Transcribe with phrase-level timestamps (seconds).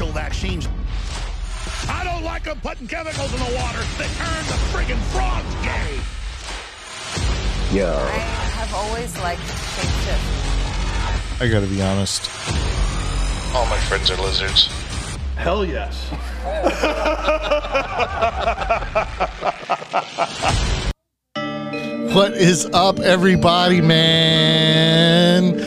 [0.00, 0.66] initial vaccines.
[1.88, 6.00] I don't like them putting chemicals in the water that turn the friggin' frogs gay.
[7.76, 7.92] Yo.
[7.92, 8.08] I
[8.56, 11.42] have always liked shapeshift.
[11.42, 12.30] I gotta be honest.
[13.54, 14.68] All my friends are lizards.
[15.36, 16.10] Hell yes.
[22.12, 25.60] What is up, everybody, man?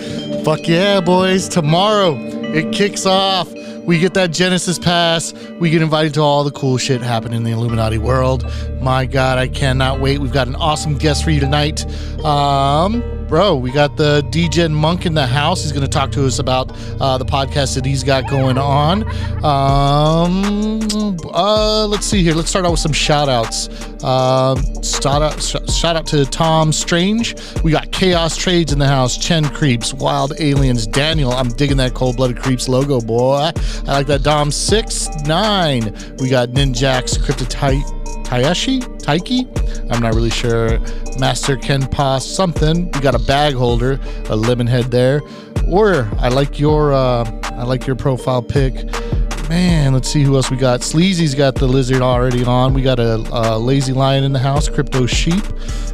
[0.43, 1.47] Fuck yeah, boys.
[1.47, 2.17] Tomorrow
[2.53, 3.47] it kicks off.
[3.85, 5.33] We get that Genesis pass.
[5.59, 8.49] We get invited to all the cool shit happening in the Illuminati world.
[8.81, 10.19] My God, I cannot wait.
[10.19, 11.85] We've got an awesome guest for you tonight.
[12.23, 15.63] Um, bro, we got the Degen Monk in the house.
[15.63, 19.03] He's going to talk to us about uh, the podcast that he's got going on.
[19.43, 22.33] Um, uh, let's see here.
[22.33, 23.67] Let's start out with some shout outs.
[24.03, 27.35] Um, start out, sh- shout out to Tom Strange.
[27.63, 29.17] We got Chaos Trades in the house.
[29.17, 31.31] Chen Creeps, Wild Aliens, Daniel.
[31.31, 33.51] I'm digging that Cold Blooded Creepz logo, boy.
[33.87, 34.23] I like that.
[34.23, 35.85] Dom six nine.
[36.19, 38.02] We got Ninjax, Cryptotite.
[38.33, 38.79] Tayashi?
[38.97, 39.45] Taiki?
[39.91, 40.79] I'm not really sure.
[41.19, 42.89] Master Kenpa something.
[42.89, 45.21] We got a bag holder, a lemon head there.
[45.67, 48.73] Or I like your uh I like your profile pic.
[49.49, 50.79] Man, let's see who else we got.
[50.79, 52.73] Sleazy's got the lizard already on.
[52.73, 55.43] We got a, a lazy lion in the house, crypto sheep.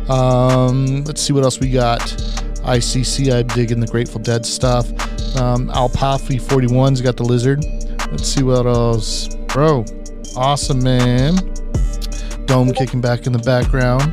[0.10, 2.00] Um, let's see what else we got.
[2.00, 4.90] ICC, I'm digging the Grateful Dead stuff.
[5.36, 7.66] Um, Alpafi 41's got the lizard.
[8.12, 9.28] Let's see what else.
[9.48, 9.84] Bro,
[10.38, 11.59] awesome, man.
[12.50, 14.12] Dome kicking back in the background.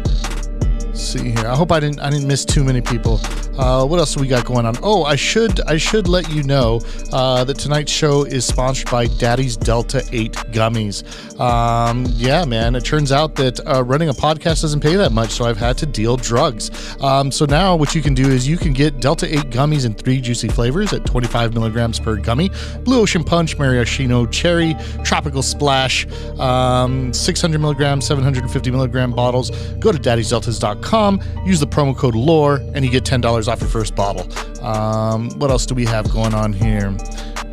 [0.85, 1.47] Let's see here.
[1.47, 3.19] I hope I didn't I didn't miss too many people.
[3.59, 4.77] Uh, what else we got going on?
[4.83, 6.81] Oh, I should I should let you know
[7.13, 11.03] uh, that tonight's show is sponsored by Daddy's Delta Eight gummies.
[11.41, 12.75] Um, yeah, man.
[12.75, 15.79] It turns out that uh, running a podcast doesn't pay that much, so I've had
[15.79, 16.71] to deal drugs.
[17.03, 19.95] Um, so now what you can do is you can get Delta Eight gummies in
[19.95, 22.51] three juicy flavors at 25 milligrams per gummy:
[22.85, 26.07] Blue Ocean Punch, Maraschino Cherry, Tropical Splash,
[26.39, 29.51] um, 600 milligrams, 750 milligram bottles.
[29.79, 33.71] Go to Daddy'sDeltas.com, use the promo code LORE, and you get ten dollars off your
[33.71, 34.27] first bottle.
[34.65, 36.97] Um, what else do we have going on here?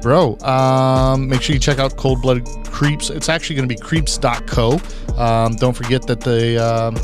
[0.02, 3.10] Bro, um, make sure you check out Cold Blooded Creepz.
[3.10, 4.80] It's actually going to be creepz.co.
[5.18, 6.96] Um, don't forget that the um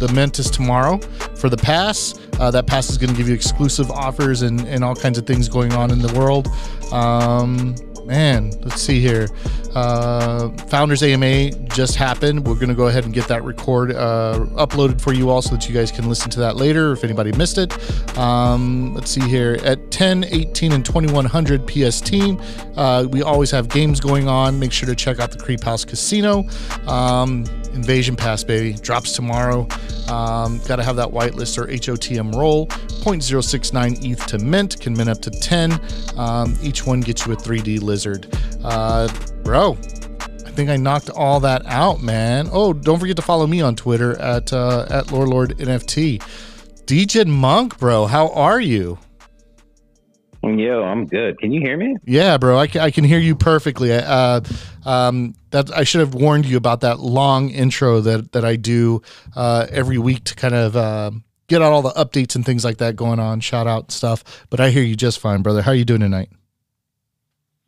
[0.00, 0.98] the mint is tomorrow
[1.36, 2.14] for the pass.
[2.40, 5.26] Uh, that pass is going to give you exclusive offers and, and all kinds of
[5.26, 6.48] things going on in the world.
[6.90, 7.74] Um,
[8.10, 9.28] man, let's see here.
[9.72, 12.44] Uh, Founders AMA just happened.
[12.44, 15.54] We're going to go ahead and get that record uh, uploaded for you all so
[15.54, 17.72] that you guys can listen to that later if anybody missed it.
[18.18, 19.58] Um, let's see here.
[19.62, 22.14] At 10, 18, and 2100 PST,
[22.76, 24.58] uh, we always have games going on.
[24.58, 26.48] Make sure to check out the Creep House Casino.
[26.88, 28.76] Um, Invasion Pass, baby.
[28.80, 29.68] Drops tomorrow.
[30.08, 32.66] Um, Got to have that whitelist or HOTM role.
[32.66, 34.80] 0.069 ETH to mint.
[34.80, 35.80] Can mint up to 10.
[36.16, 38.34] Um, each one gets you a 3D lizard.
[38.64, 39.08] Uh,
[39.42, 39.72] bro,
[40.46, 42.48] I think I knocked all that out, man.
[42.50, 46.22] Oh, don't forget to follow me on Twitter at uh, at Lore Lord NFT.
[46.86, 48.98] Degen Monk, bro, how are you?
[50.42, 51.38] Yo, I'm good.
[51.38, 51.94] Can you hear me?
[52.06, 53.92] Yeah, bro, I can, I can hear you perfectly.
[53.92, 54.40] Uh,
[54.86, 59.02] um, that I should have warned you about that long intro that that I do
[59.36, 61.10] uh, every week to kind of uh,
[61.48, 64.46] get out all the updates and things like that going on, shout out stuff.
[64.48, 65.60] But I hear you just fine, brother.
[65.60, 66.30] How are you doing tonight?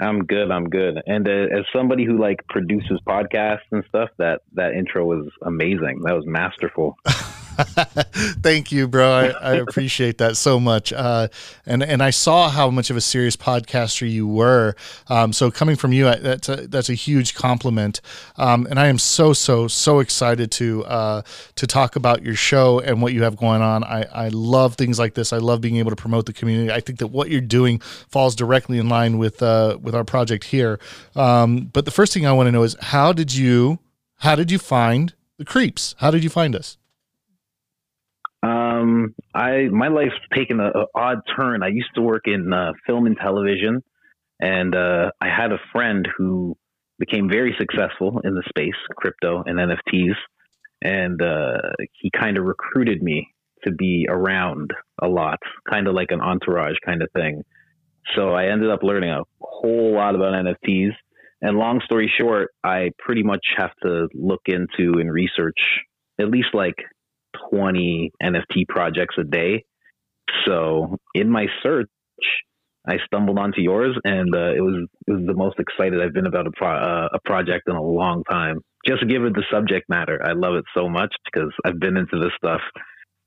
[0.00, 0.50] I'm good.
[0.50, 1.00] I'm good.
[1.06, 6.00] And uh, as somebody who like produces podcasts and stuff, that that intro was amazing.
[6.04, 6.96] That was masterful.
[8.42, 9.10] Thank you, bro.
[9.10, 10.92] I, I appreciate that so much.
[10.92, 11.28] Uh,
[11.66, 14.74] and and I saw how much of a serious podcaster you were.
[15.08, 18.00] Um, so coming from you, that's a, that's a huge compliment.
[18.36, 21.22] Um, and I am so so so excited to uh,
[21.56, 23.84] to talk about your show and what you have going on.
[23.84, 25.32] I, I love things like this.
[25.32, 26.70] I love being able to promote the community.
[26.70, 30.44] I think that what you're doing falls directly in line with uh, with our project
[30.44, 30.78] here.
[31.14, 33.78] Um, but the first thing I want to know is how did you
[34.18, 35.94] how did you find the Creepz?
[35.98, 36.78] How did you find us?
[38.42, 41.62] Um, I my life's taken a, a odd turn.
[41.62, 43.82] I used to work in uh, film and television,
[44.40, 46.56] and uh, I had a friend who
[46.98, 50.14] became very successful in the space, crypto and NFTs,
[50.82, 53.28] and uh, he kind of recruited me
[53.64, 55.38] to be around a lot,
[55.70, 57.42] kind of like an entourage kind of thing.
[58.16, 60.90] So I ended up learning a whole lot about NFTs.
[61.40, 65.58] And long story short, I pretty much have to look into and research
[66.20, 66.76] at least like
[67.50, 69.64] 20 NFT projects a day.
[70.46, 71.88] So in my search,
[72.86, 76.26] I stumbled onto yours, and uh, it was it was the most excited I've been
[76.26, 78.60] about a pro- uh, a project in a long time.
[78.86, 82.32] Just given the subject matter, I love it so much because I've been into this
[82.36, 82.60] stuff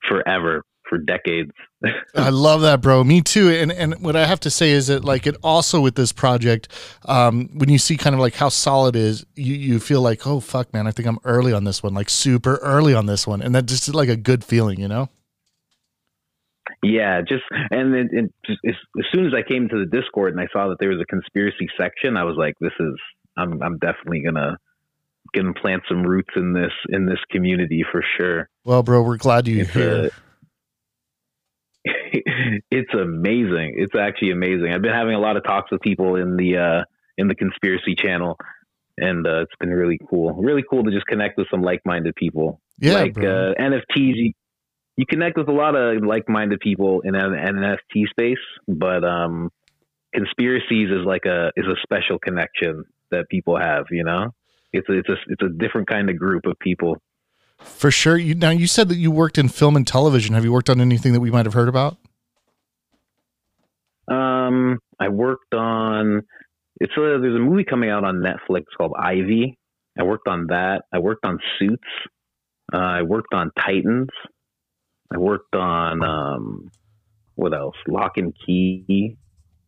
[0.07, 0.61] forever.
[0.89, 1.51] For decades.
[2.15, 3.03] I love that, bro.
[3.03, 3.49] Me too.
[3.49, 6.67] And and what I have to say is that like it also with this project,
[7.05, 10.25] um, when you see kind of like how solid it is, you you feel like,
[10.25, 13.27] oh fuck, man, I think I'm early on this one, like super early on this
[13.27, 15.09] one, and that just is like a good feeling, you know.
[16.83, 20.41] Yeah, just and then it, just, as, soon as I came to the Discord and
[20.41, 22.95] I saw that there was a conspiracy section, I was like, "This is
[23.37, 24.57] I'm I'm definitely gonna
[25.35, 29.47] gonna plant some roots in this in this community for sure." Well, bro, we're glad
[29.47, 30.05] you're It's here.
[30.05, 30.09] a-
[32.71, 33.75] it's amazing.
[33.77, 34.71] It's actually amazing.
[34.73, 36.83] I've been having a lot of talks with people in the uh,
[37.17, 38.37] in the conspiracy channel,
[38.97, 40.33] and uh, it's been really cool.
[40.33, 42.59] Really cool to just connect with some like minded people.
[42.79, 44.33] yeah, like uh, NFTs, you,
[44.97, 49.51] you connect with a lot of like-minded people in an NFT space, but um,
[50.13, 53.85] conspiracies is like a is a special connection that people have.
[53.91, 54.31] You know,
[54.73, 56.97] it's a, it's a it's a different kind of group of people.
[57.59, 58.17] For sure.
[58.17, 60.35] You now you said that you worked in film and television.
[60.35, 61.97] Have you worked on anything that we might have heard about?
[64.07, 66.21] Um, I worked on
[66.79, 69.57] it's a there's a movie coming out on Netflix called Ivy.
[69.97, 70.83] I worked on that.
[70.93, 71.83] I worked on Suits.
[72.73, 74.09] Uh, I worked on Titans.
[75.13, 76.71] I worked on um,
[77.35, 77.75] what else?
[77.87, 79.17] Locke and Key.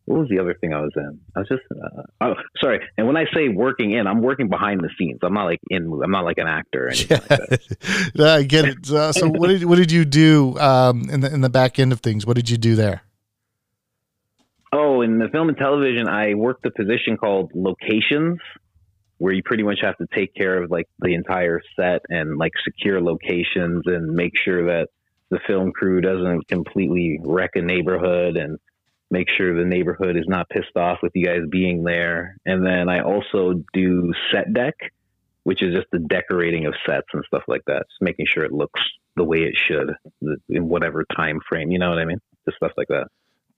[0.08, 1.20] What was the other thing I was in?
[1.36, 2.80] I was just uh, oh sorry.
[2.96, 5.18] And when I say working in, I'm working behind the scenes.
[5.22, 5.82] I'm not like in.
[6.02, 7.60] I'm not like an actor or anything like.
[8.14, 8.90] Yeah, I get it.
[8.90, 11.92] Uh, so what did what did you do um, in the in the back end
[11.92, 12.24] of things?
[12.24, 13.02] What did you do there?
[14.72, 18.38] Oh, in the film and television, I worked a position called locations,
[19.18, 22.52] where you pretty much have to take care of like the entire set and like
[22.64, 24.88] secure locations and make sure that
[25.30, 28.58] the film crew doesn't completely wreck a neighborhood and
[29.10, 32.36] make sure the neighborhood is not pissed off with you guys being there.
[32.44, 34.74] And then I also do set deck,
[35.44, 38.52] which is just the decorating of sets and stuff like that, just making sure it
[38.52, 38.80] looks
[39.16, 39.94] the way it should
[40.48, 41.70] in whatever time frame.
[41.70, 42.20] You know what I mean?
[42.44, 43.08] Just stuff like that.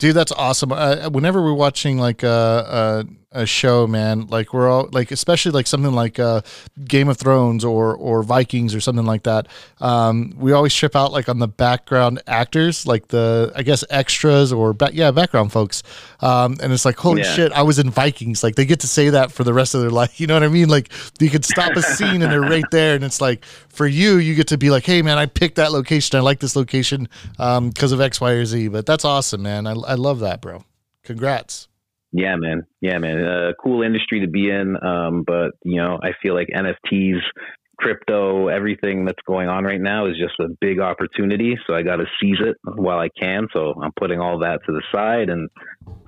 [0.00, 0.72] Dude, that's awesome.
[0.72, 5.52] Uh, whenever we're watching like a, a a show, man, like we're all like, especially
[5.52, 6.40] like something like uh,
[6.84, 9.46] Game of Thrones or or Vikings or something like that.
[9.80, 14.52] Um, we always trip out like on the background actors, like the I guess extras
[14.52, 15.84] or ba- yeah background folks.
[16.18, 17.32] Um, and it's like, holy Yeah.
[17.34, 18.42] shit, I was in Vikings.
[18.42, 20.18] Like they get to say that for the rest of their life.
[20.20, 20.68] You know what I mean?
[20.68, 24.16] Like you could stop a scene and they're right there, and it's like for you,
[24.16, 26.16] you get to be like, hey man, I picked that location.
[26.18, 27.08] I like this location
[27.38, 28.66] because of X, Y, or Z.
[28.68, 29.68] But that's awesome, man.
[29.68, 30.62] I I love that, bro.
[31.02, 31.66] Congrats.
[32.12, 32.62] Yeah, man.
[32.80, 33.24] Yeah, man.
[33.24, 34.76] Uh, cool industry to be in.
[34.80, 37.18] Um, but you know, I feel like NFTs,
[37.76, 41.58] crypto, everything that's going on right now is just a big opportunity.
[41.66, 43.48] So I got to seize it while I can.
[43.52, 45.48] So I'm putting all that to the side and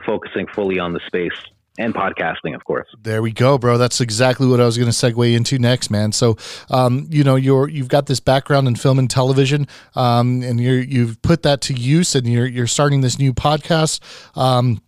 [0.07, 1.33] focusing fully on the space
[1.79, 2.89] and podcasting, of course.
[3.03, 3.79] There we go, bro.
[3.79, 6.13] That's exactly what I was going to segue into next, man.
[6.13, 6.37] So,
[6.71, 10.81] um, you know, you're you've got this background in film and television, um, and you're
[10.81, 14.01] you've put that to use, and you're you're starting this new podcast.
[14.37, 14.83] Um,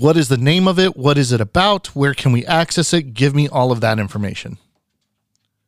[0.00, 0.96] what is the name of it?
[0.96, 1.88] What is it about?
[1.88, 3.14] Where can we access it?
[3.14, 4.58] Give me all of that information.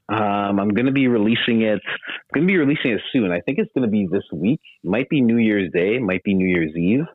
[0.08, 1.80] Um, I'm going to be releasing it.
[1.84, 3.32] I'm Going to be releasing it soon.
[3.32, 4.60] I think it's going to be this week.
[4.84, 5.98] Might be New Year's Day.
[5.98, 7.06] Might be New Year's Eve.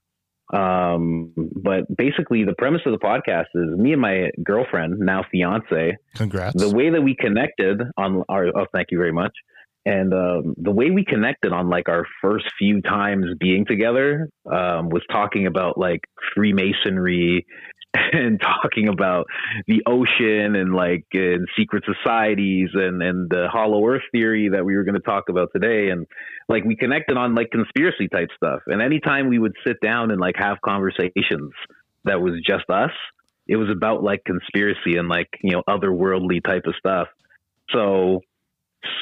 [0.54, 5.98] Um, but basically, the premise of the podcast is me and my girlfriend, now fiance,
[6.16, 6.62] Congrats.
[6.62, 9.34] the way that we connected on our oh thank you very much
[9.86, 14.90] and um, the way we connected on like our first few times being together um,
[14.90, 16.02] was talking about like
[16.36, 17.46] freemasonry
[18.14, 19.28] and talking about
[19.68, 24.76] the ocean and like and secret societies and and the hollow earth theory that we
[24.76, 25.90] were going to talk about today.
[25.90, 26.08] And
[26.48, 28.62] like we connected on like conspiracy type stuff.
[28.68, 31.52] And anytime we would sit down and like have conversations
[32.06, 32.92] that was just us
[33.48, 37.08] it was about like conspiracy and like you know otherworldly type of stuff.
[37.74, 38.22] So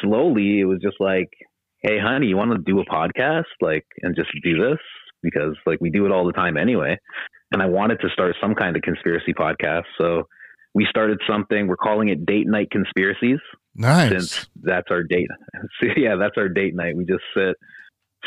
[0.01, 1.29] slowly it was just like
[1.81, 3.43] hey honey you want to do a podcast?
[3.61, 4.79] Like and just do this?
[5.21, 6.97] Because like we do it all the time anyway
[7.51, 9.83] and i wanted to start some kind of conspiracy podcast.
[9.97, 10.23] So
[10.73, 13.39] we started something we're calling it date night conspiracies.
[13.75, 14.09] Nice.
[14.09, 15.27] since that's our date
[15.79, 16.95] so, yeah that's our date night.
[16.95, 17.55] We just sit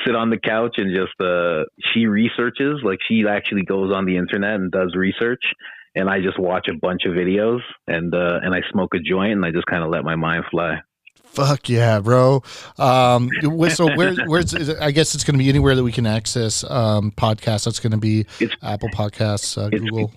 [0.06, 4.16] sit on the couch and just uh she researches like she actually goes on the
[4.16, 5.42] internet and does research.
[5.94, 9.32] And i just watch a bunch of videos and uh and i smoke a joint
[9.32, 10.80] and i just kind of let my mind fly
[11.34, 12.42] Fuck yeah, bro.
[12.78, 13.30] Um,
[13.70, 16.06] so where, where's, is it- I guess it's going to be anywhere that we can
[16.06, 17.64] access um, podcasts.
[17.64, 20.12] That's going to be It's- Apple Podcasts, uh, it's- Google.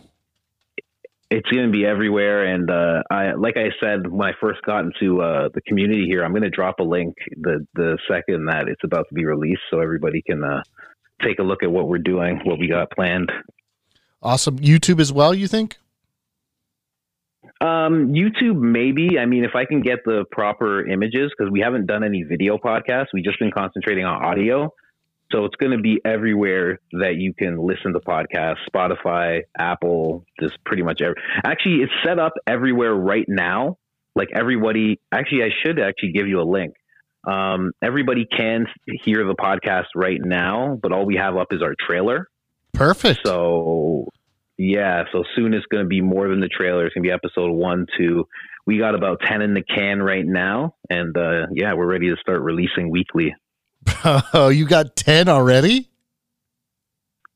[1.32, 4.86] it's going to be everywhere and uh i like i said when i first got
[4.86, 8.68] into uh the community here i'm going to drop a link the the second that
[8.68, 10.62] it's about to be released so everybody can uh
[11.24, 13.32] take a look at what we're doing what we got planned
[14.22, 14.58] Awesome.
[14.60, 15.78] YouTube as well, you think?
[17.66, 19.18] Um, YouTube, maybe.
[19.18, 22.58] I mean, if I can get the proper images, because we haven't done any video
[22.58, 24.72] podcasts, we've just been concentrating on audio.
[25.32, 30.54] So it's going to be everywhere that you can listen to podcasts, Spotify, Apple, just
[30.64, 31.16] pretty much every.
[31.44, 33.78] Actually, it's set up everywhere right now.
[34.16, 36.76] Like everybody, actually, I should actually give you a link.
[37.28, 38.68] Um, everybody can
[39.04, 42.28] hear the podcast right now, but all we have up is our trailer.
[42.74, 43.22] Perfect.
[43.26, 44.10] So
[44.58, 46.86] yeah, so soon it's going to be more than the trailer.
[46.86, 48.28] It's going to be episode one, two.
[48.66, 52.16] We got about ten in the can right now, and uh, yeah, we're ready to
[52.18, 53.36] start releasing weekly.
[54.34, 55.90] Oh, you got 10 already?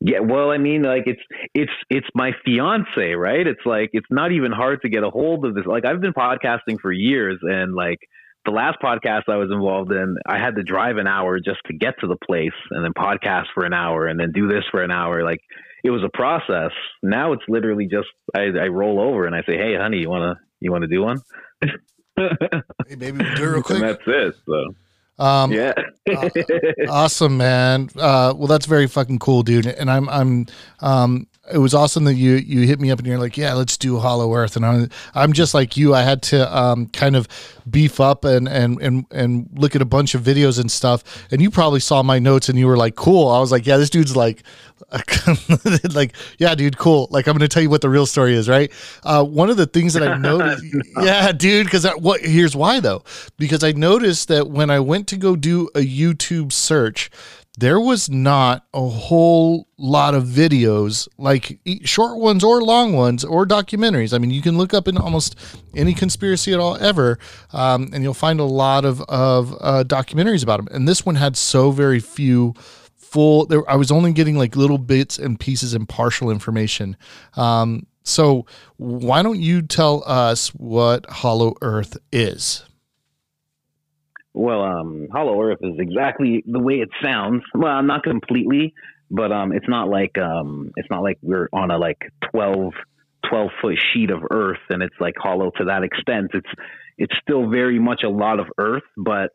[0.01, 1.21] Yeah, well, I mean, like it's
[1.53, 3.45] it's it's my fiance, right?
[3.45, 5.65] It's like it's not even hard to get a hold of this.
[5.65, 7.97] Like I've been podcasting for years, and like
[8.45, 11.73] the last podcast I was involved in, I had to drive an hour just to
[11.73, 14.81] get to the place, and then podcast for an hour, and then do this for
[14.81, 15.25] an hour.
[15.25, 15.41] Like
[15.83, 16.71] it was a process.
[17.03, 20.39] Now it's literally just I, I roll over and I say, "Hey, honey, you wanna
[20.59, 21.19] you wanna do one?"
[22.17, 23.79] Hey, maybe we'll do it real and quick.
[23.79, 24.35] that's it.
[24.45, 25.73] So Um, yeah.
[26.89, 27.89] awesome, man.
[27.95, 29.67] Uh, well, that's very fucking cool, dude.
[29.67, 30.45] And I'm, I'm,
[30.81, 33.77] um, it was awesome that you you hit me up and you're like, yeah, let's
[33.77, 34.55] do Hollow Earth.
[34.55, 35.93] And I'm, I'm just like you.
[35.93, 37.27] I had to um, kind of
[37.69, 41.03] beef up and and and and look at a bunch of videos and stuff.
[41.31, 43.29] And you probably saw my notes and you were like, cool.
[43.29, 44.43] I was like, yeah, this dude's like,
[45.93, 47.07] like, yeah, dude, cool.
[47.11, 48.71] Like, I'm going to tell you what the real story is, right?
[49.03, 50.63] Uh, one of the things that I noticed,
[51.01, 52.21] yeah, dude, because what?
[52.21, 53.03] Here's why though,
[53.37, 57.09] because I noticed that when I went to go do a YouTube search
[57.59, 63.45] there was not a whole lot of videos like short ones or long ones or
[63.45, 64.13] documentaries.
[64.13, 65.35] I mean you can look up in almost
[65.75, 67.19] any conspiracy at all ever
[67.51, 71.15] um, and you'll find a lot of, of uh, documentaries about them and this one
[71.15, 72.53] had so very few
[72.95, 76.95] full there i was only getting like little bits and pieces and partial information.
[77.35, 78.45] Um, so
[78.77, 82.63] why don't you tell us what hollow earth is
[84.33, 87.43] Well, um, Hollow Earth is exactly the way it sounds.
[87.53, 88.73] Well, not completely,
[89.09, 91.97] but um, it's not like um, it's not like we're on a like
[92.31, 92.73] 12,
[93.27, 96.31] 12 foot sheet of Earth and it's like hollow to that extent.
[96.33, 96.49] It's
[96.97, 99.31] it's still very much a lot of Earth, but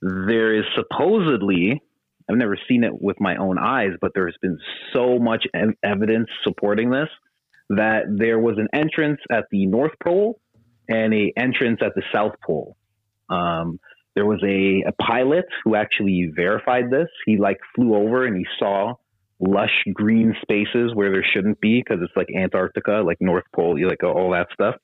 [0.00, 1.82] there is supposedly
[2.28, 4.58] I've never seen it with my own eyes, but there has been
[4.92, 7.08] so much ev- evidence supporting this
[7.68, 10.40] that there was an entrance at the North Pole
[10.88, 12.76] and a entrance at the South Pole.
[13.28, 13.78] Um,
[14.16, 17.06] there was a, a pilot who actually verified this.
[17.26, 18.94] He like flew over and he saw
[19.38, 24.02] lush green spaces where there shouldn't be because it's like Antarctica, like North Pole, like
[24.02, 24.74] all that stuff.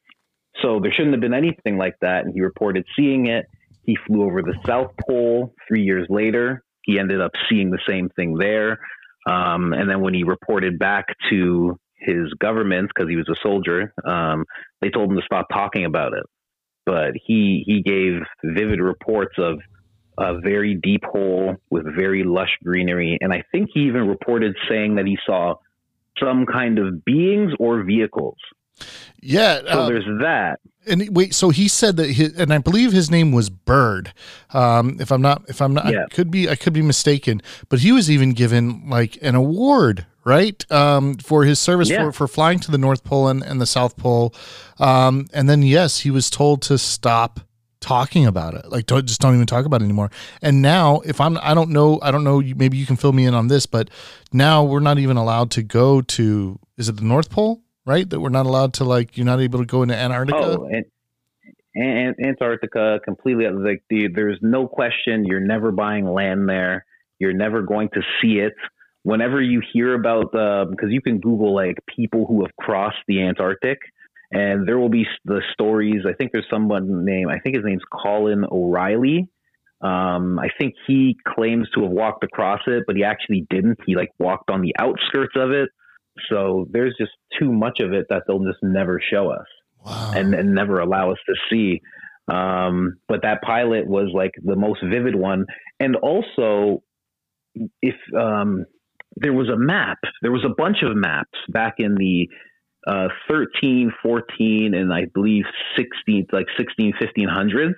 [0.61, 2.27] So there shouldn't have been anything like that.
[2.27, 3.47] And he reported seeing it.
[3.85, 6.63] He flew over the South Pole three years later.
[6.83, 8.79] He ended up seeing the same thing there.
[9.27, 13.95] Um, and then when he reported back to his government, because he was a soldier,
[14.07, 14.45] um,
[14.83, 16.25] they told him to stop talking about it
[16.87, 19.59] but he he gave vivid reports of
[20.19, 24.97] a very deep hole with very lush greenery, and I think he even reported saying
[24.97, 25.55] that he saw
[26.21, 28.37] some kind of beings or vehicles.
[29.23, 30.61] yeah So uh, there's that.
[30.87, 34.13] and wait so he said that his, and i believe his name was Byrd
[34.53, 36.05] um if i'm not if i'm not Yeah.
[36.11, 40.07] i could be i could be mistaken but he was even given like an award
[40.25, 42.05] right um for his service Yeah.
[42.05, 44.35] for for flying to the north pole and, and the south pole
[44.79, 47.41] um and then yes he was told to stop
[47.81, 50.11] talking about it like don't just don't even talk about it anymore
[50.41, 53.27] and now if i'm i don't know i don't know maybe you can fill me
[53.27, 53.91] in on this but
[54.33, 58.21] now we're not even allowed to go to is it the north pole right that
[58.21, 60.85] we're not allowed to like you're not able to go into antarctica Oh, and,
[61.75, 66.85] and Antarctica completely like the, there's no question you're never buying land there.
[67.19, 68.53] You're never going to see it.
[69.05, 73.23] Whenever you hear about the because you can Google like people who have crossed the
[73.23, 73.79] Antarctic,
[74.31, 76.05] and there will be the stories.
[76.09, 79.29] I think there's someone named I think his name's Colin O'Reilly.
[79.83, 83.79] Um, I think he claims to have walked across it, but he actually didn't.
[83.85, 85.71] He like walked on the outskirts of it.
[86.31, 89.47] So there's just too much of it that they'll just never show us
[89.85, 91.81] wow and, and never allow us to see.
[92.29, 95.47] Um, but that pilot was like the most vivid one.
[95.81, 96.83] And also,
[97.81, 98.65] if um,
[99.17, 102.29] there was a map, there was a bunch of maps back in the
[102.87, 105.45] uh, 13, 14, and I believe
[105.77, 107.75] 16, like 16, 1500s.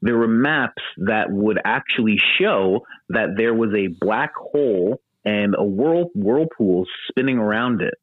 [0.00, 5.64] There were maps that would actually show that there was a black hole and a
[5.64, 7.94] whirl, whirlpool spinning around it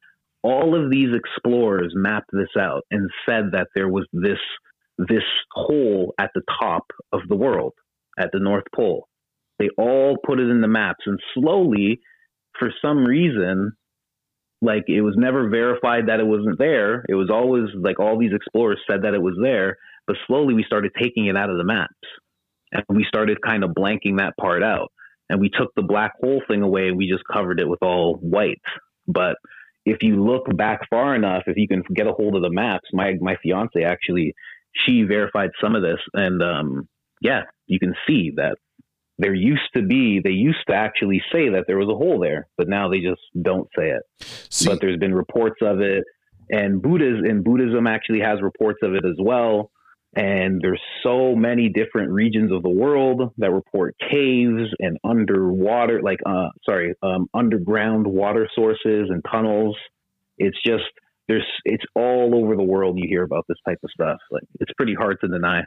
[0.44, 4.40] all of these explorers mapped this out and said that there was this
[4.98, 6.84] this hole at the top
[7.14, 7.74] of the world
[8.18, 9.08] at the North Pole.
[9.58, 12.00] They all put it in the maps and slowly
[12.60, 13.74] for some reason
[14.62, 17.06] like it was never verified that it wasn't there.
[17.08, 20.64] It was always like all these explorers said that it was there, but slowly we
[20.66, 21.94] started taking it out of the maps.
[22.72, 24.92] And we started kind of blanking that part out.
[25.30, 28.16] and we took the black hole thing away and we just covered it with all
[28.16, 28.62] white.
[29.08, 29.38] But
[29.86, 32.90] if you look back far enough, if you can get a hold of the maps,
[32.94, 34.34] my my fiance actually
[34.86, 36.88] she verified some of this, and um,
[37.22, 38.58] yeah, you can see that
[39.20, 42.48] there used to be they used to actually say that there was a hole there,
[42.58, 44.04] but now they just don't say it.
[44.50, 46.06] See, but there's been reports of it,
[46.50, 49.72] and Buddhism and Buddhism actually has reports of it as well.
[50.16, 56.20] And there's so many different regions of the world that report caves and underwater, like
[56.26, 59.78] uh, sorry, um, underground water sources and tunnels.
[60.40, 60.86] It's just
[61.30, 64.18] there's it's all over the world you hear about this type of stuff.
[64.32, 65.62] Like it's pretty hard to deny.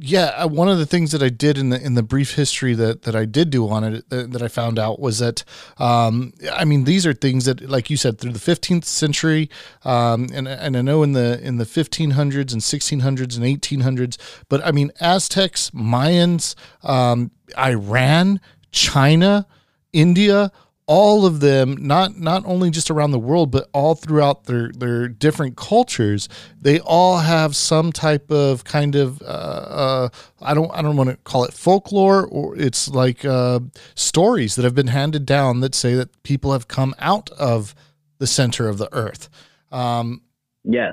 [0.00, 2.74] Yeah uh, one of the things that i did in the in the brief history
[2.74, 5.42] that that i did do on it that, that i found out was that
[5.78, 9.50] um, i mean these are things that like you said through the 15th century
[9.84, 14.16] um, and and i know in the in the 1500s and 1600s and 1800s
[14.48, 16.54] but i mean aztecs mayans
[16.84, 18.40] um, iran
[18.70, 19.46] china
[19.92, 20.52] india
[20.86, 25.08] all of them not not only just around the world but all throughout their their
[25.08, 26.28] different cultures
[26.60, 30.08] they all have some type of kind of uh, uh,
[30.42, 33.60] I don't I don't want to call it folklore or it's like uh,
[33.94, 37.74] stories that have been handed down that say that people have come out of
[38.18, 39.28] the center of the earth.
[39.72, 40.22] Um,
[40.64, 40.92] yes.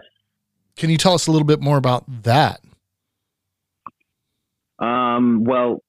[0.77, 2.61] can you tell us a little bit more about that?
[4.79, 5.83] Um, well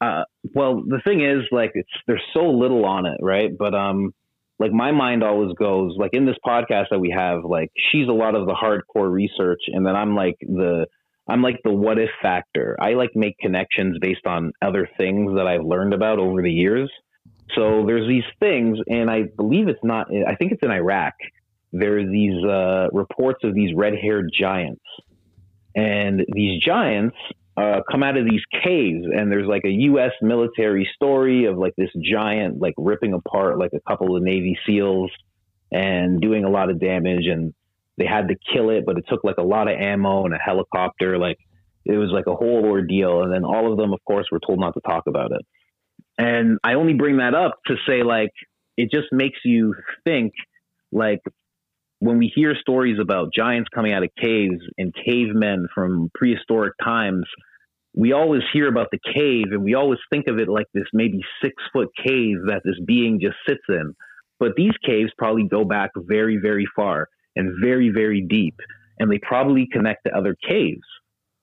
[0.00, 0.24] uh,
[0.54, 3.50] well, the thing is, like, it's there's so little on it, right?
[3.56, 4.12] But um,
[4.58, 8.12] like my mind always goes like in this podcast that we have, like she's a
[8.12, 10.86] lot of the hardcore research, and then I'm like the
[11.28, 12.76] I'm like the what if factor.
[12.80, 16.90] I like make connections based on other things that I've learned about over the years.
[17.54, 20.08] So there's these things, and I believe it's not.
[20.26, 21.14] I think it's in Iraq.
[21.72, 24.82] There's these uh, reports of these red-haired giants,
[25.74, 27.16] and these giants
[27.56, 30.12] uh, come out of these caves and there's like a U.S.
[30.20, 35.10] military story of like this giant like ripping apart like a couple of Navy SEALs
[35.72, 37.54] and doing a lot of damage and
[37.98, 40.38] they had to kill it, but it took like a lot of ammo and a
[40.38, 41.18] helicopter.
[41.18, 41.38] Like
[41.86, 43.22] it was like a whole ordeal.
[43.22, 45.40] And then all of them, of course, were told not to talk about it.
[46.18, 48.32] And I only bring that up to say like
[48.76, 50.32] it just makes you think
[50.92, 51.20] like
[52.00, 57.24] when we hear stories about giants coming out of caves and cavemen from prehistoric times,
[57.96, 61.20] we always hear about the cave and we always think of it like this maybe
[61.42, 63.94] six foot cave that this being just sits in.
[64.38, 68.54] But these caves probably go back very, very far and very, very deep.
[68.98, 70.86] And they probably connect to other caves.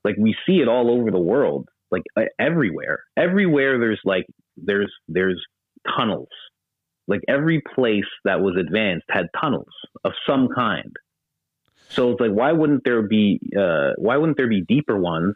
[0.03, 2.03] Like we see it all over the world, like
[2.39, 2.99] everywhere.
[3.17, 4.25] Everywhere there's like,
[4.57, 5.43] there's, there's
[5.97, 6.29] tunnels
[7.07, 10.91] like every place that was advanced had tunnels of some kind.
[11.89, 15.35] So it's like, why wouldn't there be, uh, why wouldn't there be deeper ones?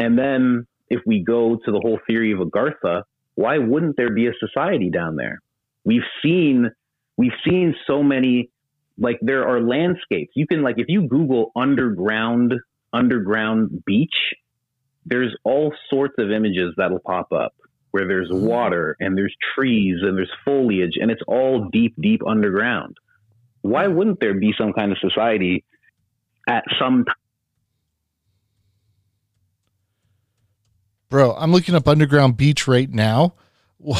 [0.00, 3.02] And then if we go to the whole theory of Agartha,
[3.34, 5.38] why wouldn't there be a society down there?
[5.84, 6.70] We've seen,
[7.16, 8.50] we've seen so many,
[8.98, 10.32] like there are landscapes.
[10.34, 12.54] You can like, if you Google underground,
[12.92, 14.34] underground beach,
[15.04, 17.54] there's all sorts of images that'll pop up
[17.90, 18.46] where there's mm-hmm.
[18.46, 22.96] water and there's trees and there's foliage and it's all deep, deep underground.
[23.62, 25.64] Why wouldn't there be some kind of society
[26.48, 27.04] at some
[31.10, 33.34] Bro, I'm looking up underground beach right now.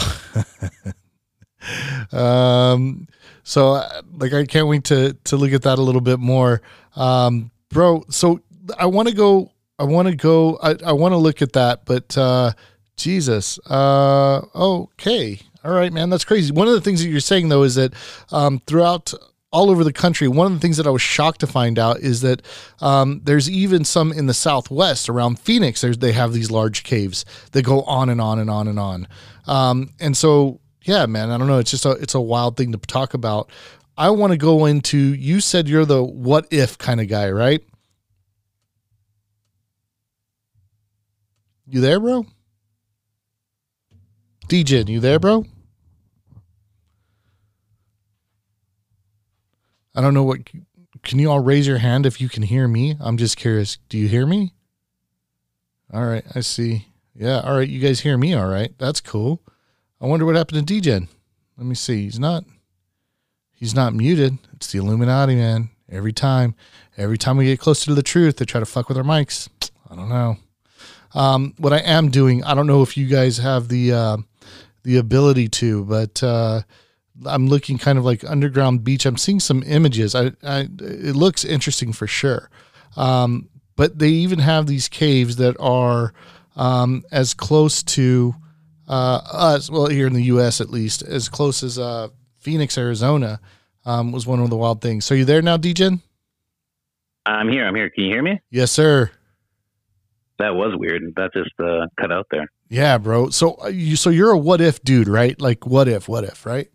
[2.12, 3.06] um,
[3.42, 6.62] so uh, like I can't wait to to look at that a little bit more.
[6.96, 8.40] Um, bro, so
[8.78, 11.84] I want to go I want to go I, I want to look at that,
[11.84, 12.52] but uh
[13.00, 13.58] Jesus.
[13.66, 15.40] Uh, okay.
[15.64, 16.10] All right, man.
[16.10, 16.52] That's crazy.
[16.52, 17.94] One of the things that you're saying, though, is that
[18.30, 19.12] um, throughout
[19.52, 22.00] all over the country, one of the things that I was shocked to find out
[22.00, 22.42] is that
[22.80, 25.80] um, there's even some in the Southwest around Phoenix.
[25.80, 29.08] They have these large caves that go on and on and on and on.
[29.46, 31.58] Um, and so, yeah, man, I don't know.
[31.58, 33.50] It's just a, it's a wild thing to talk about.
[33.98, 37.62] I want to go into, you said you're the what if kind of guy, right?
[41.66, 42.26] You there, bro?
[44.48, 45.44] Degen, you there, bro?
[49.94, 50.40] I don't know what.
[51.02, 52.96] Can you all raise your hand if you can hear me?
[53.00, 53.78] I'm just curious.
[53.88, 54.52] Do you hear me?
[55.92, 56.86] All right, I see.
[57.14, 57.68] Yeah, all right.
[57.68, 58.72] You guys hear me all right.
[58.78, 59.42] That's cool.
[60.00, 61.08] I wonder what happened to Degen.
[61.56, 62.04] Let me see.
[62.04, 62.44] He's not.
[63.52, 64.38] He's not muted.
[64.54, 65.70] It's the Illuminati, man.
[65.90, 66.54] Every time,
[66.96, 69.48] every time we get closer to the truth, they try to fuck with our mics.
[69.90, 70.36] I don't know.
[71.12, 74.16] Um, what I am doing, I don't know if you guys have the uh,
[74.84, 76.62] the ability to, but uh,
[77.26, 79.06] I'm looking kind of like underground beach.
[79.06, 80.14] I'm seeing some images.
[80.14, 82.50] I, I it looks interesting for sure.
[82.96, 86.12] Um, but they even have these caves that are
[86.56, 88.34] um, as close to
[88.88, 90.60] uh, us, well, here in the U.S.
[90.60, 93.40] at least, as close as uh, Phoenix, Arizona,
[93.84, 95.04] um, was one of the wild things.
[95.04, 96.02] So you there now, Degen?
[97.24, 97.66] I'm here.
[97.66, 97.88] I'm here.
[97.90, 98.40] Can you hear me?
[98.50, 99.10] Yes, sir.
[100.38, 101.02] That was weird.
[101.16, 102.48] That just uh, cut out there.
[102.68, 103.30] Yeah, bro.
[103.30, 105.40] So uh, you, so you're a what if dude, right?
[105.40, 106.68] Like what if, what if, right?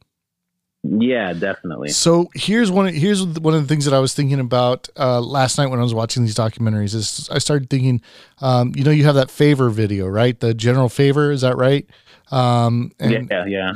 [0.87, 1.89] Yeah, definitely.
[1.89, 2.93] So here's one.
[2.93, 5.83] Here's one of the things that I was thinking about uh, last night when I
[5.83, 6.93] was watching these documentaries.
[6.93, 8.01] Is I started thinking,
[8.39, 10.39] um, you know, you have that Fravor video, right?
[10.39, 11.87] The general Fravor, is that right?
[12.31, 13.73] Um, and, yeah, yeah.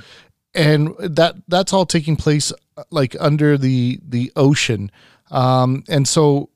[0.53, 4.91] And that that's all taking place uh, like under the the ocean.
[5.31, 6.49] Um, and so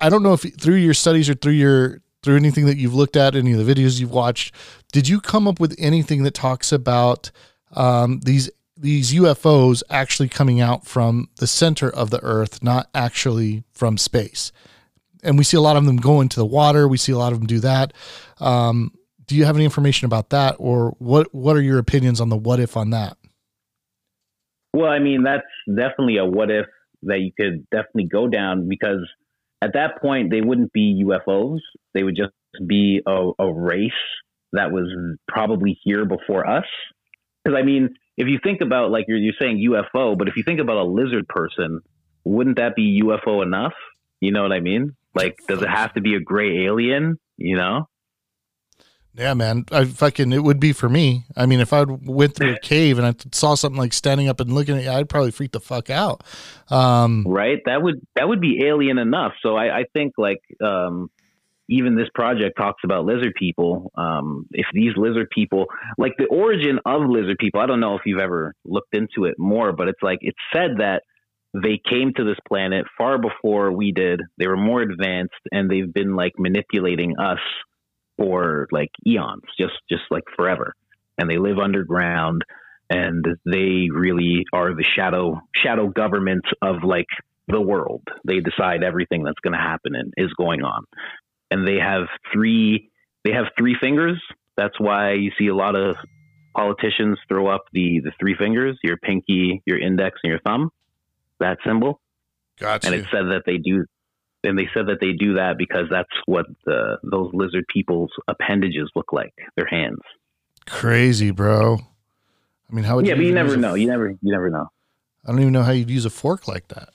[0.00, 3.16] I don't know if through your studies or through your through anything that you've looked
[3.16, 4.54] at, any of the videos you've watched,
[4.92, 7.30] did you come up with anything that talks about
[7.72, 8.50] um, these
[8.84, 14.52] these UFOs actually coming out from the center of the Earth, not actually from space?
[15.22, 16.86] And we see a lot of them go into the water.
[16.86, 17.94] We see a lot of them do that.
[18.40, 18.92] Um,
[19.26, 21.34] do you have any information about that, or what?
[21.34, 23.16] What are your opinions on the what if on that?
[24.74, 26.66] Well, I mean, that's definitely a what if
[27.04, 29.08] that you could definitely go down because
[29.62, 31.60] at that point they wouldn't be UFOs.
[31.94, 32.32] They would just
[32.66, 33.92] be a, a race
[34.52, 34.88] that was
[35.26, 36.66] probably here before us.
[37.42, 40.42] Because I mean, if you think about like you're, you're saying UFO, but if you
[40.42, 41.80] think about a lizard person,
[42.24, 43.74] wouldn't that be UFO enough?
[44.20, 44.96] You know what I mean?
[45.14, 47.18] Like, does it have to be a gray alien?
[47.36, 47.88] You know?
[49.16, 49.64] Yeah, man.
[49.70, 51.24] I fucking it would be for me.
[51.36, 54.40] I mean, if I went through a cave and I saw something like standing up
[54.40, 56.24] and looking at you, I'd probably freak the fuck out.
[56.68, 57.60] Um, right?
[57.66, 59.34] That would that would be alien enough.
[59.40, 61.10] So I, I think like um,
[61.68, 63.90] even this project talks about lizard people.
[63.96, 65.66] Um, if these lizard people,
[65.98, 69.38] like the origin of lizard people, I don't know if you've ever looked into it
[69.38, 71.02] more, but it's like it's said that
[71.54, 74.20] they came to this planet far before we did.
[74.38, 77.38] They were more advanced, and they've been like manipulating us
[78.16, 80.74] for like eons, just just like forever.
[81.16, 82.42] And they live underground
[82.90, 87.06] and they really are the shadow shadow government of like
[87.48, 88.02] the world.
[88.26, 90.84] They decide everything that's going to happen and is going on.
[91.50, 92.90] And they have three
[93.24, 94.20] they have three fingers.
[94.56, 95.96] That's why you see a lot of
[96.54, 100.70] politicians throw up the the three fingers, your pinky, your index and your thumb.
[101.40, 102.00] That symbol.
[102.58, 102.86] Gotcha.
[102.86, 103.84] And it said that they do
[104.44, 108.90] and they said that they do that because that's what the, those lizard people's appendages
[108.94, 110.00] look like, their hands.
[110.66, 111.78] Crazy, bro.
[112.70, 113.74] I mean, how would yeah, you but you never know.
[113.74, 114.66] You never, you never know.
[115.24, 116.90] I don't even know how you'd use a fork like that.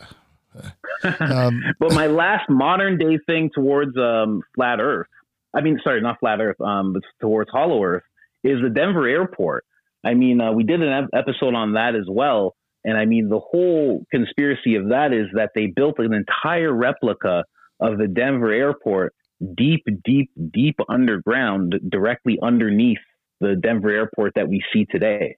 [1.20, 5.08] Um, But my last modern day thing towards um, flat Earth,
[5.56, 8.04] I mean, sorry, not flat Earth, um, but towards Hollow Earth,
[8.44, 9.66] is the Denver airport.
[10.04, 12.56] I mean, uh, we did an ep- episode on that as well.
[12.84, 17.44] And I mean, the whole conspiracy of that is that they built an entire replica
[17.80, 19.14] of the Denver airport
[19.56, 23.00] deep, deep, deep underground, directly underneath
[23.40, 25.38] the Denver airport that we see today.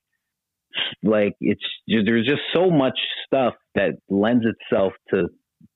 [1.03, 5.27] Like it's there's just so much stuff that lends itself to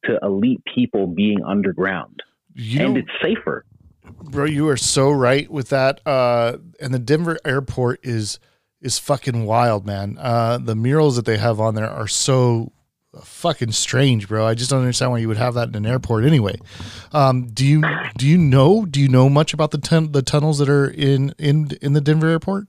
[0.05, 2.21] to elite people being underground,
[2.53, 3.65] you and it's safer.
[4.03, 6.05] bro, you are so right with that.
[6.05, 8.39] Uh, and the Denver airport is
[8.81, 10.17] is fucking wild, man.
[10.19, 12.71] Uh, the murals that they have on there are so
[13.23, 14.45] fucking strange, bro.
[14.45, 16.57] I just don't understand why you would have that in an airport anyway.
[17.13, 17.83] Um, do you
[18.17, 21.33] do you know do you know much about the tun- the tunnels that are in
[21.37, 22.67] in in the Denver airport?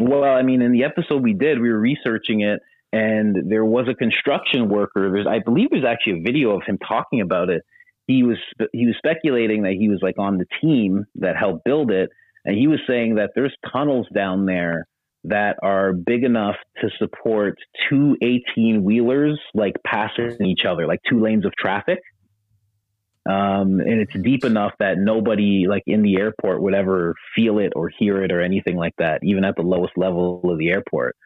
[0.00, 2.60] Well, I mean, in the episode we did, we were researching it,
[2.92, 5.10] and there was a construction worker.
[5.12, 7.62] There's, I believe, there's actually a video of him talking about it.
[8.06, 8.36] He was
[8.72, 12.10] he was speculating that he was like on the team that helped build it,
[12.44, 14.86] and he was saying that there's tunnels down there
[15.24, 17.56] that are big enough to support
[17.88, 21.98] two 18 wheelers like passing each other, like two lanes of traffic.
[23.26, 27.72] Um, and it's deep enough that nobody like in the airport would ever feel it
[27.74, 31.16] or hear it or anything like that, even at the lowest level of the airport.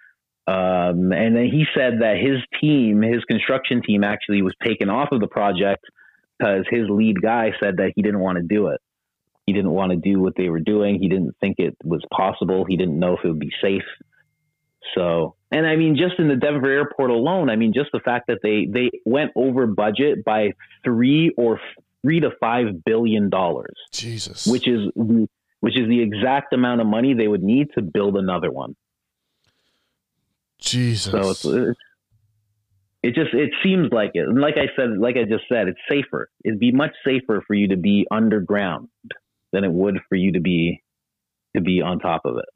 [0.47, 5.09] Um, and then he said that his team, his construction team, actually was taken off
[5.13, 5.85] of the project
[6.39, 8.81] because his lead guy said that he didn't want to do it.
[9.45, 10.99] He didn't want to do what they were doing.
[11.01, 12.65] He didn't think it was possible.
[12.67, 13.83] He didn't know if it would be safe.
[14.95, 18.29] So, and I mean, just in the Denver airport alone, I mean, just the fact
[18.29, 20.53] that they they went over budget by
[20.85, 21.61] three or
[22.03, 27.15] three to five billion dollars, Jesus, which is which is the exact amount of money
[27.15, 28.77] they would need to build another one.
[30.61, 31.13] Jesus.
[31.13, 31.79] So it's, it's
[33.03, 34.29] it just it seems like it.
[34.29, 36.29] And like I said, like I just said, it's safer.
[36.45, 38.89] It'd be much safer for you to be underground
[39.53, 40.83] than it would for you to be
[41.55, 42.49] to be on top of it.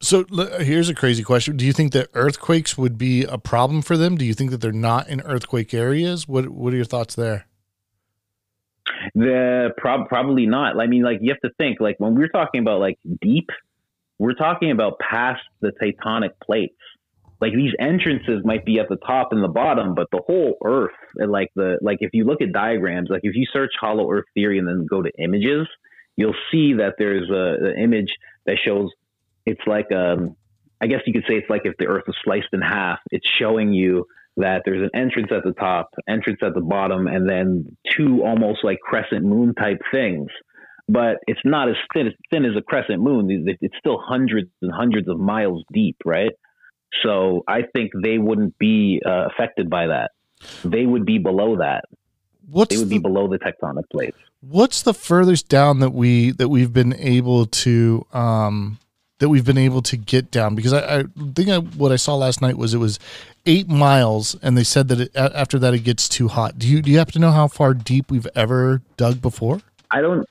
[0.00, 0.24] So
[0.60, 4.16] here's a crazy question: Do you think that earthquakes would be a problem for them?
[4.16, 6.28] Do you think that they're not in earthquake areas?
[6.28, 7.46] What What are your thoughts there?
[9.14, 10.78] the prob- probably not.
[10.78, 13.48] I mean, like you have to think like when we're talking about like deep,
[14.18, 16.76] we're talking about past the tectonic plates.
[17.40, 20.96] Like these entrances might be at the top and the bottom, but the whole Earth
[21.16, 24.24] and like the like if you look at diagrams, like if you search Hollow Earth
[24.34, 25.66] theory and then go to images,
[26.16, 28.12] you'll see that there's a, an image
[28.46, 28.90] that shows
[29.46, 30.36] it's like um
[30.80, 32.98] I guess you could say it's like if the Earth was sliced in half.
[33.10, 34.06] It's showing you
[34.36, 38.62] that there's an entrance at the top, entrance at the bottom, and then two almost
[38.62, 40.28] like crescent moon type things.
[40.88, 43.28] But it's not as thin, as thin as a crescent moon.
[43.60, 46.32] It's still hundreds and hundreds of miles deep, right?
[47.02, 50.12] So I think they wouldn't be uh, affected by that.
[50.64, 51.84] They would be below that.
[52.48, 54.18] What's they would the, be below the tectonic plates.
[54.40, 58.78] What's the furthest down that we that we've been able to um
[59.18, 60.54] that we've been able to get down?
[60.54, 62.98] Because I, I think I, what I saw last night was it was
[63.46, 66.58] eight miles, and they said that it, after that it gets too hot.
[66.58, 69.60] Do you do you happen to know how far deep we've ever dug before?
[69.90, 70.26] I don't.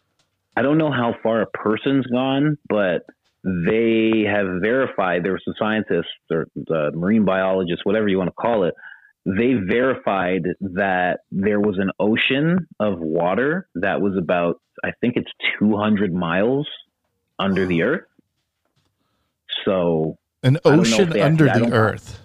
[0.57, 3.05] I don't know how far a person's gone, but
[3.45, 5.23] they have verified.
[5.23, 6.47] There were some scientists or
[6.93, 8.73] marine biologists, whatever you want to call it.
[9.25, 15.31] They verified that there was an ocean of water that was about, I think it's
[15.59, 16.67] 200 miles
[17.37, 18.05] under the earth.
[19.63, 22.19] So an ocean under the earth.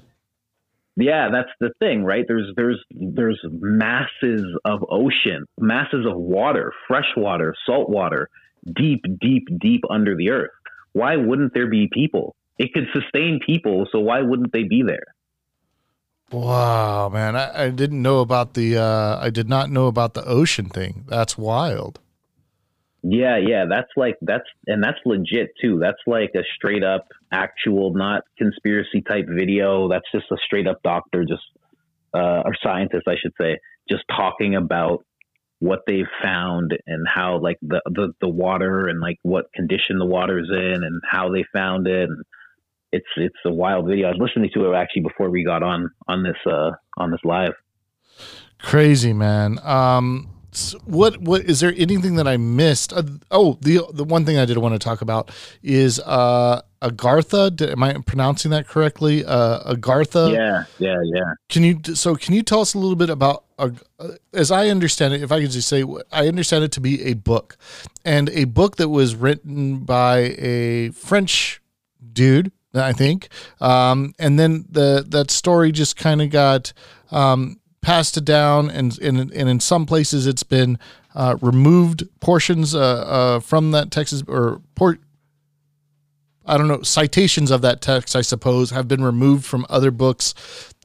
[0.97, 2.25] Yeah, that's the thing, right?
[2.27, 8.29] There's there's there's masses of ocean, masses of water, fresh water, salt water,
[8.75, 10.51] deep, deep, deep under the earth.
[10.93, 12.35] Why wouldn't there be people?
[12.59, 15.05] It could sustain people, so why wouldn't they be there?
[16.31, 20.25] Wow, man, I, I didn't know about the uh, I did not know about the
[20.25, 21.05] ocean thing.
[21.09, 21.99] That's wild.
[23.03, 25.79] Yeah, yeah, that's like that's and that's legit too.
[25.81, 29.89] That's like a straight up actual, not conspiracy type video.
[29.89, 31.43] That's just a straight up doctor, just
[32.13, 33.59] uh, or scientist, I should say,
[33.89, 35.05] just talking about
[35.61, 40.07] what they've found and how like the, the the water and like what condition the
[40.07, 42.09] water's in and how they found it.
[42.09, 42.23] And
[42.93, 44.09] it's it's a wild video.
[44.09, 47.21] I was listening to it actually before we got on on this uh on this
[47.25, 47.53] live.
[48.59, 49.59] Crazy man.
[49.63, 50.29] Um
[50.85, 52.93] what what is there anything that I missed?
[52.93, 55.31] Uh, oh, the the one thing I did want to talk about
[55.63, 57.55] is uh Agartha.
[57.55, 59.25] Did, am I pronouncing that correctly?
[59.25, 60.33] Uh Agartha.
[60.33, 61.35] Yeah, yeah, yeah.
[61.49, 63.71] Can you so can you tell us a little bit about uh,
[64.33, 67.15] as I understand it, if I could just say I understand it to be a
[67.15, 67.57] book
[68.05, 71.63] and a book that was written by a French
[72.13, 73.29] dude, I think.
[73.61, 76.73] Um and then the that story just kind of got
[77.13, 80.79] um passed it down, and and, and in some places it's been
[81.15, 85.01] uh, removed portions uh, uh, from that text or port.
[86.47, 88.17] I don't know citations of that text.
[88.17, 90.35] I suppose have been removed from other books.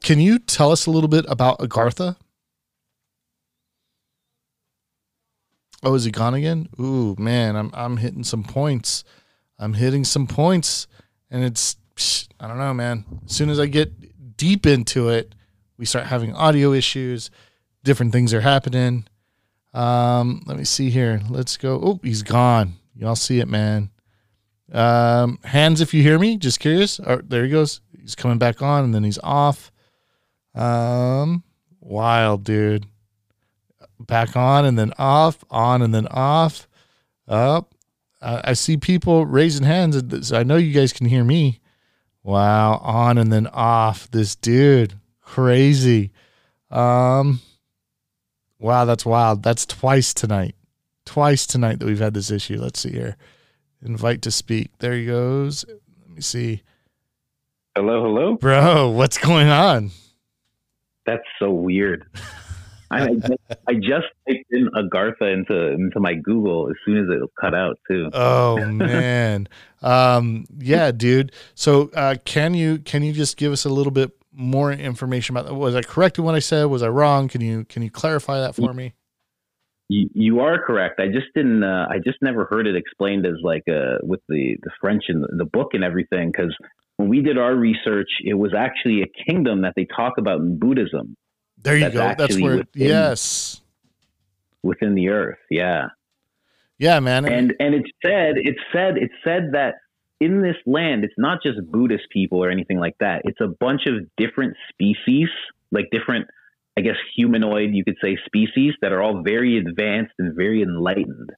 [0.02, 2.16] Can you tell us a little bit about Agartha?
[5.82, 6.68] Oh, is he gone again?
[6.80, 9.04] Ooh, man, I'm I'm hitting some points.
[9.58, 10.86] I'm hitting some points,
[11.30, 11.76] and it's
[12.40, 13.04] I don't know, man.
[13.24, 15.34] As soon as I get deep into it,
[15.78, 17.30] we start having audio issues,
[17.84, 19.06] different things are happening.
[19.74, 21.20] Um, let me see here.
[21.28, 21.80] Let's go.
[21.82, 22.74] Oh, he's gone.
[22.94, 23.90] Y'all see it, man.
[24.72, 26.38] Um, hands if you hear me.
[26.38, 26.98] Just curious.
[27.00, 27.80] Oh, there he goes.
[28.00, 29.70] He's coming back on and then he's off.
[30.54, 31.44] Um,
[31.80, 32.86] wild dude.
[34.00, 36.68] Back on and then off, on and then off.
[37.28, 37.74] Up.
[38.22, 40.32] I see people raising hands.
[40.32, 41.60] I know you guys can hear me.
[42.22, 44.10] Wow, on and then off.
[44.10, 44.94] This dude.
[45.26, 46.12] Crazy.
[46.70, 47.40] Um,
[48.58, 49.42] wow, that's wild.
[49.42, 50.54] That's twice tonight.
[51.04, 52.58] Twice tonight that we've had this issue.
[52.58, 53.16] Let's see here.
[53.84, 54.70] Invite to speak.
[54.78, 55.64] There he goes.
[55.68, 56.62] Let me see.
[57.74, 58.36] Hello, hello.
[58.36, 59.90] Bro, what's going on?
[61.04, 62.06] That's so weird.
[62.90, 63.32] I, just,
[63.66, 67.78] I just typed in Agartha into into my Google as soon as it cut out
[67.90, 68.10] too.
[68.12, 69.48] Oh man,
[69.82, 71.32] um, yeah, dude.
[71.56, 75.48] So uh, can you can you just give us a little bit more information about
[75.48, 75.54] that?
[75.54, 76.64] Was I correct in what I said?
[76.64, 77.28] Was I wrong?
[77.28, 78.94] Can you can you clarify that for me?
[79.88, 81.00] You, you are correct.
[81.00, 81.62] I just didn't.
[81.62, 85.24] Uh, I just never heard it explained as like uh, with the the French and
[85.38, 86.30] the, book and everything.
[86.30, 86.54] Because
[86.96, 90.58] when we did our research, it was actually a kingdom that they talk about in
[90.58, 91.16] Buddhism.
[91.62, 92.14] There you go.
[92.18, 92.58] That's where.
[92.58, 93.60] Within, yes.
[94.62, 95.86] Within the earth, yeah.
[96.78, 97.24] Yeah, man.
[97.24, 99.76] And and it said it said it said that
[100.20, 103.22] in this land, it's not just Buddhist people or anything like that.
[103.24, 105.28] It's a bunch of different species,
[105.70, 106.28] like different,
[106.76, 111.30] I guess, humanoid, you could say, species that are all very advanced and very enlightened.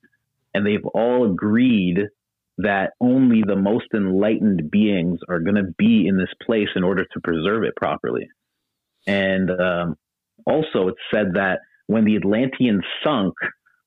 [0.55, 2.09] And they've all agreed
[2.59, 7.05] that only the most enlightened beings are going to be in this place in order
[7.05, 8.29] to preserve it properly.
[9.07, 9.97] And um,
[10.45, 13.35] also, it's said that when the Atlanteans sunk,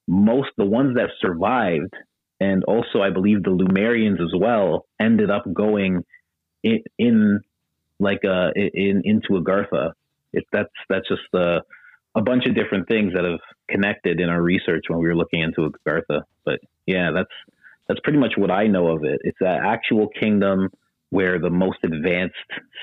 [0.08, 1.94] most the ones that survived,
[2.42, 6.04] and also I believe the Lemurians as well, ended up going
[6.64, 7.42] in, in
[8.00, 9.92] like uh in into Agartha.
[10.34, 11.60] It, that's that's just uh,
[12.16, 15.42] a bunch of different things that have connected in our research when we were looking
[15.42, 16.24] into Agartha.
[16.44, 17.30] But yeah, that's
[17.88, 19.22] that's pretty much what I know of it.
[19.24, 20.70] It's that actual kingdom
[21.12, 22.36] where the most advanced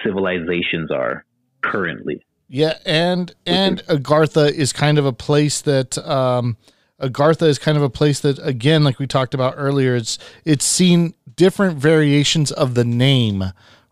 [0.05, 1.25] civilizations are
[1.63, 2.25] currently.
[2.47, 6.57] Yeah, and and Agartha is kind of a place that um,
[7.01, 10.65] Agartha is kind of a place that again, like we talked about earlier, it's it's
[10.65, 13.45] seen different variations of the name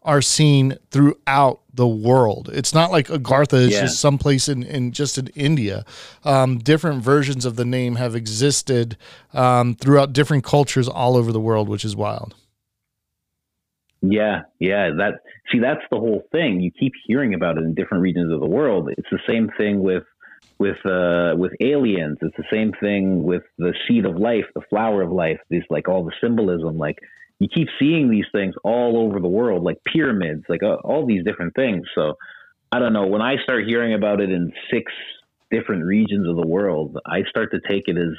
[0.02, 2.48] are seen throughout the world.
[2.52, 3.80] It's not like Agartha is Yeah.
[3.82, 5.84] just someplace in, in just in India.
[6.24, 8.96] Um, different versions of the name have existed
[9.34, 12.34] um, throughout different cultures all over the world, which is wild.
[14.02, 14.90] Yeah, yeah.
[14.96, 15.14] That
[15.50, 16.60] see, that's the whole thing.
[16.60, 18.88] You keep hearing about it in different regions of the world.
[18.96, 20.04] It's the same thing with
[20.58, 22.18] with uh, with aliens.
[22.22, 25.38] It's the same thing with the seed of life, the flower of life.
[25.50, 26.78] These like all the symbolism.
[26.78, 26.98] Like
[27.38, 31.24] you keep seeing these things all over the world, like pyramids, like uh, all these
[31.24, 31.86] different things.
[31.94, 32.14] So
[32.72, 33.06] I don't know.
[33.06, 34.92] When I start hearing about it in six
[35.50, 38.16] different regions of the world, I start to take it as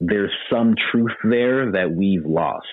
[0.00, 2.66] there's some truth there that we've lost.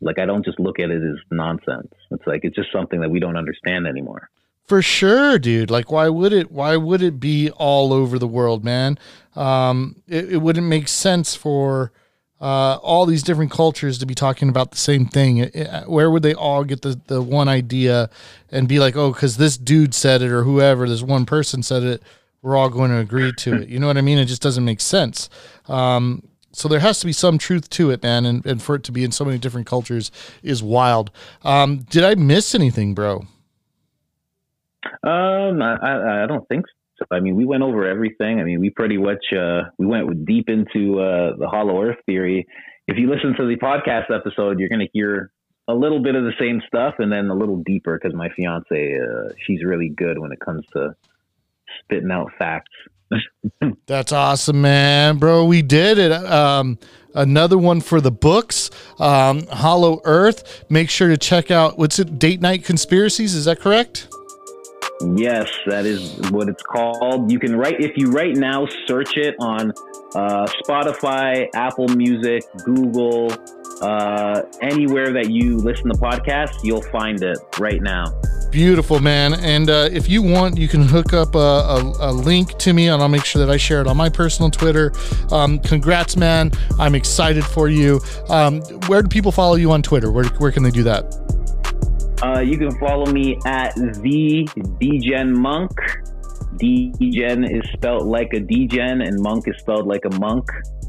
[0.00, 1.92] Like I don't just look at it as nonsense.
[2.10, 4.28] It's like it's just something that we don't understand anymore.
[4.66, 5.70] For sure, dude.
[5.70, 6.50] Like, why would it?
[6.50, 8.98] Why would it be all over the world, man?
[9.36, 11.92] Um, it, it wouldn't make sense for
[12.40, 15.36] uh, all these different cultures to be talking about the same thing.
[15.38, 18.10] It- it- where would they all get the, the one idea
[18.50, 21.82] and be like, oh, because this dude said it or whoever, this one person said
[21.82, 22.02] it,
[22.42, 23.68] we're all going to agree to it.
[23.68, 24.18] You know what I mean?
[24.18, 25.28] It just doesn't make sense.
[25.68, 28.24] Um, so there has to be some truth to it, man.
[28.26, 30.10] And, and for it to be in so many different cultures
[30.42, 31.10] is wild.
[31.42, 33.26] Um, did I miss anything, bro?
[35.02, 36.64] Um, I, I, don't think
[36.98, 37.04] so.
[37.10, 38.40] I mean, we went over everything.
[38.40, 42.46] I mean, we pretty much uh, we went deep into uh, the Hollow Earth theory.
[42.88, 45.30] If you listen to the podcast episode, you're going to hear
[45.68, 48.70] a little bit of the same stuff and then a little deeper because my fiance,
[48.70, 50.94] uh, she's really good when it comes to
[51.80, 52.70] spitting out facts.
[53.86, 55.44] That's awesome, man, bro.
[55.44, 56.12] We did it.
[56.12, 56.78] Um,
[57.14, 60.64] another one for the books, um, Hollow Earth.
[60.68, 63.34] Make sure to check out what's it, Date Night Conspiracies.
[63.34, 64.08] Is that correct?
[65.00, 67.30] Yes, that is what it's called.
[67.30, 69.72] You can write if you right now search it on
[70.14, 73.30] uh, Spotify, Apple Music, Google,
[73.82, 78.06] uh, anywhere that you listen to podcasts, you'll find it right now.
[78.50, 79.34] Beautiful, man.
[79.34, 82.88] And uh, if you want, you can hook up a, a, a link to me,
[82.88, 84.92] and I'll make sure that I share it on my personal Twitter.
[85.30, 86.52] Um, congrats, man.
[86.78, 88.00] I'm excited for you.
[88.30, 90.10] Um, where do people follow you on Twitter?
[90.10, 91.25] Where, where can they do that?
[92.22, 94.48] Uh, you can follow me at the
[94.80, 95.70] Degen Monk.
[96.56, 100.48] Degen is spelled like a Degen, and Monk is spelled like a monk.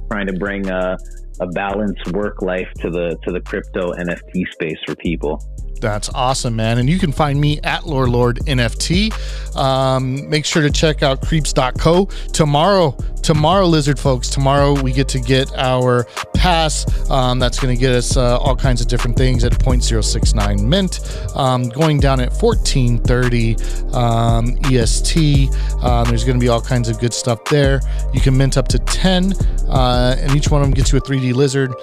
[0.10, 0.98] Trying to bring a,
[1.42, 5.44] a balanced work life to the to the crypto NFT space for people.
[5.80, 6.78] That's awesome, man.
[6.78, 9.56] And you can find me at Lord NFT.
[9.56, 12.06] Um, make sure to check out creepz.co.
[12.34, 16.86] Tomorrow, tomorrow, lizard folks, tomorrow we get to get our pass.
[17.10, 21.00] Um, that's going to get us uh, all kinds of different things at 0.069 mint,
[21.36, 23.56] um, going down at 1430
[23.94, 25.50] um, EST.
[25.84, 27.82] Um, there's going to be all kinds of good stuff there.
[28.14, 29.34] You can mint up to 10,
[29.68, 31.74] uh, and each one of them gets you a 3D lizard.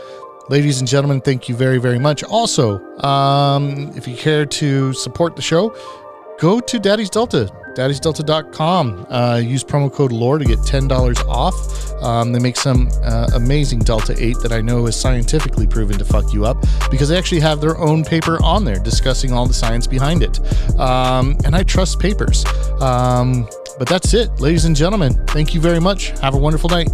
[0.50, 2.22] Ladies and gentlemen, thank you very, very much.
[2.22, 5.74] Also, um, if you care to support the show,
[6.38, 9.06] go to Daddy's Delta, daddysdelta.com.
[9.08, 12.02] Uh, use promo code LORE to get $10 off.
[12.02, 16.04] Um, they make some uh, amazing Delta 8 that I know is scientifically proven to
[16.04, 19.54] fuck you up because they actually have their own paper on there discussing all the
[19.54, 20.40] science behind it.
[20.78, 22.44] Um, and I trust papers.
[22.82, 25.14] Um, but that's it, ladies and gentlemen.
[25.28, 26.10] Thank you very much.
[26.20, 26.90] Have a wonderful night.